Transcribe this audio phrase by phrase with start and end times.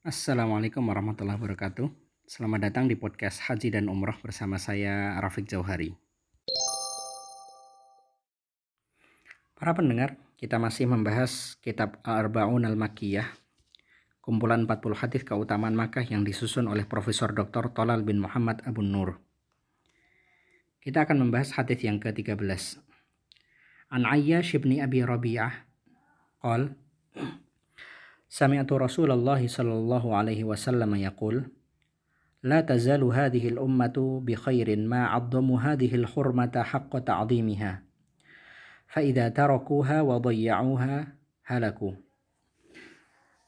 [0.00, 1.92] Assalamualaikum warahmatullahi wabarakatuh.
[2.24, 5.92] Selamat datang di podcast Haji dan Umroh bersama saya Rafiq Jauhari.
[9.52, 13.28] Para pendengar, kita masih membahas kitab Al-Arba'un Al-Makkiyah,
[14.24, 17.68] kumpulan 40 hadis keutamaan Makkah yang disusun oleh Profesor Dr.
[17.76, 19.20] Tolal bin Muhammad Abu Nur.
[20.80, 22.40] Kita akan membahas hadis yang ke-13.
[23.92, 25.68] An Ayyash bin Abi Rabi'ah
[26.40, 26.72] qal
[28.29, 31.45] Sami'tu Rasulullah sallallahu alaihi wasallam yaqul
[32.45, 37.81] لا تزال هذه الأمة بخير ما عظموا هذه الحرمة حق تعظيمها
[38.87, 41.07] فإذا تركوها وضيعوها
[41.45, 41.93] هلكوا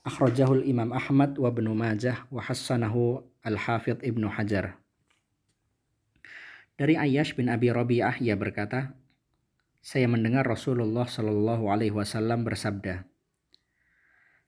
[0.05, 4.65] أخرجه الإمام أحمد وابن ماجه وحسنه الحافظ ابن حجر
[6.77, 8.93] Dari Ayyash bin Abi Rabi'ah ia berkata,
[9.81, 13.01] saya mendengar Rasulullah Shallallahu Alaihi Wasallam bersabda,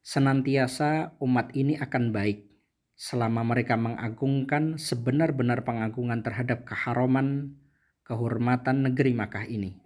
[0.05, 2.45] senantiasa umat ini akan baik
[2.93, 7.56] selama mereka mengagungkan sebenar-benar pengagungan terhadap keharuman,
[8.05, 9.81] kehormatan negeri Makkah ini.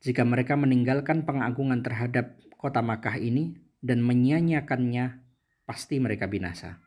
[0.00, 5.20] Jika mereka meninggalkan pengagungan terhadap kota Makkah ini dan menyia-nyiakannya,
[5.68, 6.80] pasti mereka binasa.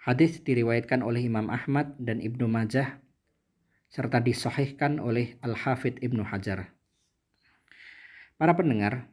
[0.00, 3.04] Hadis diriwayatkan oleh Imam Ahmad dan Ibnu Majah
[3.92, 6.72] serta disahihkan oleh Al-Hafidh Ibnu Hajar.
[8.36, 9.08] Para pendengar,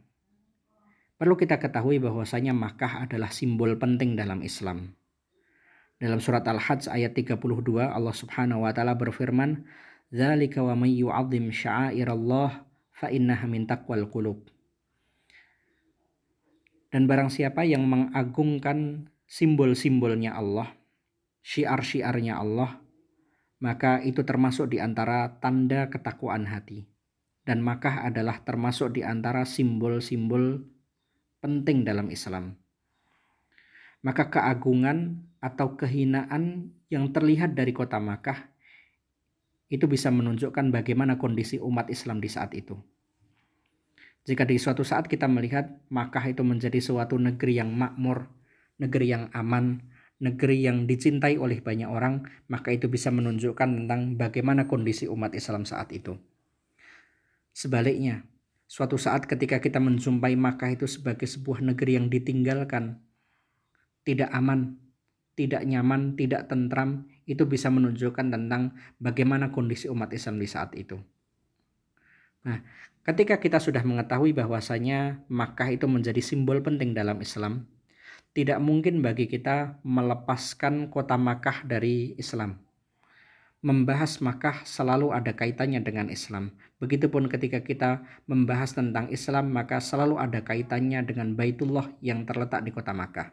[1.23, 4.91] Perlu kita ketahui bahwasanya Makkah adalah simbol penting dalam Islam.
[5.95, 7.39] Dalam surat Al-Hajj ayat 32
[7.79, 9.63] Allah Subhanahu wa taala berfirman,
[10.11, 14.51] "Dzalika wa may yu'azzim sya'airallah fa innaha min taqwal qulub."
[16.91, 20.75] Dan barang siapa yang mengagungkan simbol-simbolnya Allah,
[21.39, 22.83] syiar-syiarnya Allah,
[23.63, 26.83] maka itu termasuk di antara tanda ketakwaan hati.
[27.47, 30.72] Dan Makkah adalah termasuk di antara simbol-simbol
[31.43, 32.55] penting dalam Islam.
[33.99, 38.47] Maka keagungan atau kehinaan yang terlihat dari kota Makkah
[39.67, 42.79] itu bisa menunjukkan bagaimana kondisi umat Islam di saat itu.
[44.23, 48.31] Jika di suatu saat kita melihat Makkah itu menjadi suatu negeri yang makmur,
[48.79, 49.83] negeri yang aman,
[50.23, 55.67] negeri yang dicintai oleh banyak orang, maka itu bisa menunjukkan tentang bagaimana kondisi umat Islam
[55.67, 56.15] saat itu.
[57.51, 58.23] Sebaliknya,
[58.73, 63.05] Suatu saat ketika kita menjumpai Makkah itu sebagai sebuah negeri yang ditinggalkan,
[64.01, 64.81] tidak aman,
[65.37, 70.97] tidak nyaman, tidak tentram, itu bisa menunjukkan tentang bagaimana kondisi umat Islam di saat itu.
[72.49, 72.65] Nah,
[73.05, 77.69] ketika kita sudah mengetahui bahwasanya Makkah itu menjadi simbol penting dalam Islam,
[78.33, 82.57] tidak mungkin bagi kita melepaskan kota Makkah dari Islam
[83.63, 86.51] membahas Makkah selalu ada kaitannya dengan Islam.
[86.83, 92.75] Begitupun ketika kita membahas tentang Islam, maka selalu ada kaitannya dengan Baitullah yang terletak di
[92.75, 93.31] kota Makkah.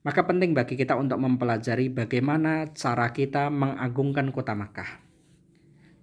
[0.00, 4.88] Maka penting bagi kita untuk mempelajari bagaimana cara kita mengagungkan kota Makkah.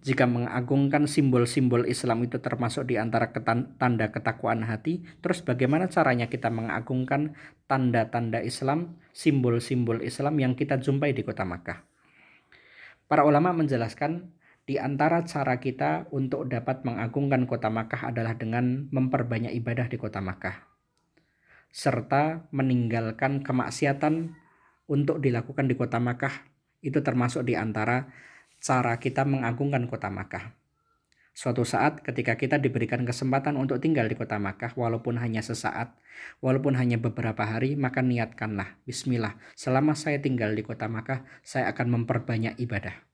[0.05, 3.33] Jika mengagungkan simbol-simbol Islam itu termasuk di antara
[3.81, 7.33] tanda ketakwaan hati, terus bagaimana caranya kita mengagungkan
[7.65, 11.96] tanda-tanda Islam, simbol-simbol Islam yang kita jumpai di kota Makkah?
[13.07, 14.35] Para ulama menjelaskan
[14.67, 20.19] di antara cara kita untuk dapat mengagungkan kota Makkah adalah dengan memperbanyak ibadah di kota
[20.19, 20.67] Makkah.
[21.71, 24.35] Serta meninggalkan kemaksiatan
[24.91, 26.51] untuk dilakukan di kota Makkah
[26.83, 28.11] itu termasuk di antara
[28.59, 30.66] cara kita mengagungkan kota Makkah.
[31.37, 35.93] Suatu saat ketika kita diberikan kesempatan untuk tinggal di kota Makkah walaupun hanya sesaat,
[36.41, 41.93] walaupun hanya beberapa hari, maka niatkanlah, bismillah, selama saya tinggal di kota Makkah, saya akan
[41.93, 43.05] memperbanyak ibadah.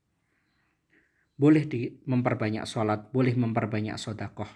[1.36, 4.48] Boleh di, memperbanyak sholat, boleh memperbanyak sodakoh,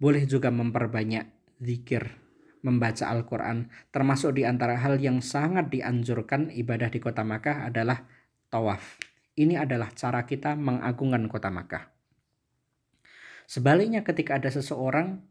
[0.00, 1.28] boleh juga memperbanyak
[1.60, 2.16] zikir,
[2.64, 8.08] membaca Al-Quran, termasuk di antara hal yang sangat dianjurkan ibadah di kota Makkah adalah
[8.48, 8.96] tawaf.
[9.36, 11.99] Ini adalah cara kita mengagungkan kota Makkah.
[13.50, 15.26] Sebaliknya ketika ada seseorang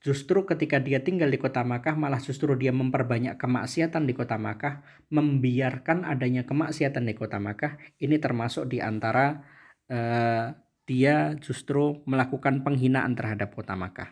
[0.00, 4.80] justru ketika dia tinggal di kota Makkah malah justru dia memperbanyak kemaksiatan di kota Makkah,
[5.12, 9.44] membiarkan adanya kemaksiatan di kota Makkah, ini termasuk di antara
[9.92, 10.56] uh,
[10.88, 14.08] dia justru melakukan penghinaan terhadap kota Makkah.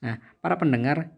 [0.00, 1.12] Nah, para pendengar,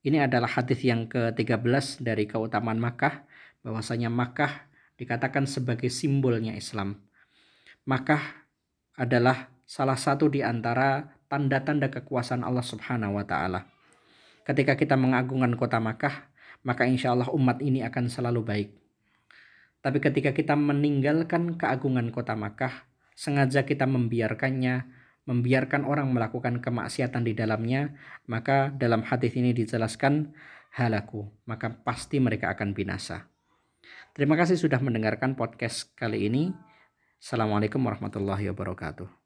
[0.00, 3.28] ini adalah hadis yang ke-13 dari keutamaan Makkah
[3.60, 6.96] bahwasanya Makkah dikatakan sebagai simbolnya Islam.
[7.84, 8.48] Makkah
[8.96, 13.66] adalah salah satu di antara tanda-tanda kekuasaan Allah Subhanahu wa taala.
[14.46, 16.30] Ketika kita mengagungkan kota Makkah,
[16.62, 18.70] maka insya Allah umat ini akan selalu baik.
[19.82, 22.86] Tapi ketika kita meninggalkan keagungan kota Makkah,
[23.18, 24.86] sengaja kita membiarkannya,
[25.26, 27.98] membiarkan orang melakukan kemaksiatan di dalamnya,
[28.30, 30.30] maka dalam hadis ini dijelaskan
[30.78, 33.26] halaku, maka pasti mereka akan binasa.
[34.14, 36.54] Terima kasih sudah mendengarkan podcast kali ini.
[37.18, 39.25] Assalamualaikum warahmatullahi wabarakatuh.